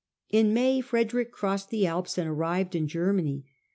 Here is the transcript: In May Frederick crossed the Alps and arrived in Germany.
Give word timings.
In 0.31 0.51
May 0.51 0.81
Frederick 0.81 1.31
crossed 1.31 1.69
the 1.69 1.85
Alps 1.85 2.17
and 2.17 2.27
arrived 2.27 2.73
in 2.73 2.87
Germany. 2.87 3.45